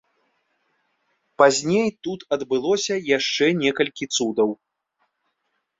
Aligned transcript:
Пазней 1.41 1.87
тут 2.07 2.19
адбылося 2.39 2.95
яшчэ 3.17 3.45
некалькі 3.63 4.05
цудаў. 4.19 4.49